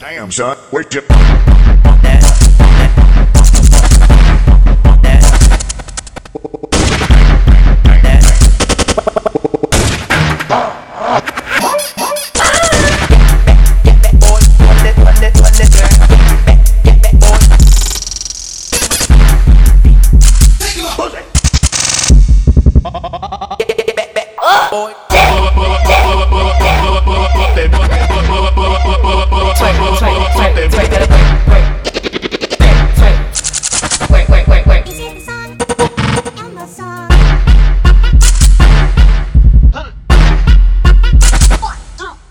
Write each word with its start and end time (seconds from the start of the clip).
Damn, 0.00 0.32
son. 0.32 0.56
Where'd 0.70 0.94
you... 0.94 1.77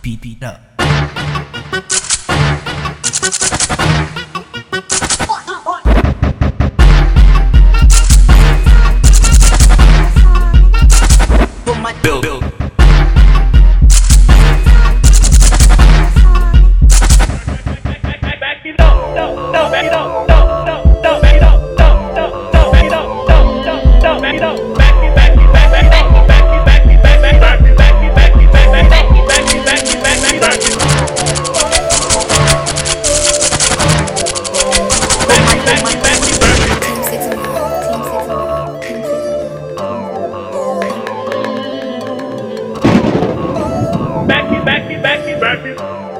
beat 0.07 0.21
beat 0.21 0.43
up. 0.43 2.06
Oh. 45.79 46.16